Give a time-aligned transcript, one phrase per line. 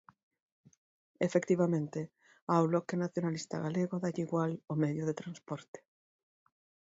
[1.27, 1.99] Efectivamente,
[2.53, 5.79] ao Bloque Nacionalista Galego dálle igual o medio de transporte.